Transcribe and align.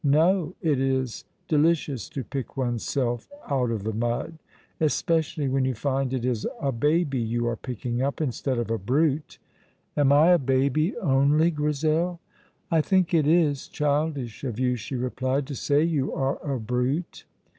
"No; 0.03 0.55
it 0.63 0.79
is 0.79 1.25
delicious 1.47 2.09
to 2.09 2.23
pick 2.23 2.57
one's 2.57 2.83
self 2.83 3.27
out 3.47 3.69
of 3.69 3.83
the 3.83 3.93
mud, 3.93 4.39
especially 4.79 5.47
when 5.47 5.63
you 5.63 5.75
find 5.75 6.11
it 6.11 6.25
is 6.25 6.47
a 6.59 6.71
baby 6.71 7.19
you 7.19 7.45
are 7.45 7.55
picking 7.55 8.01
up, 8.01 8.19
instead 8.19 8.57
of 8.57 8.71
a 8.71 8.79
brute. 8.79 9.37
Am 9.95 10.11
I 10.11 10.29
a 10.29 10.39
baby 10.39 10.97
only, 10.97 11.51
Grizel?" 11.51 12.19
"I 12.71 12.81
think 12.81 13.13
it 13.13 13.27
is 13.27 13.67
childish 13.67 14.43
of 14.43 14.59
you," 14.59 14.75
she 14.75 14.95
replied, 14.95 15.45
"to 15.45 15.55
say 15.55 15.83
you 15.83 16.11
are 16.15 16.39
a 16.51 16.59
brute." 16.59 17.25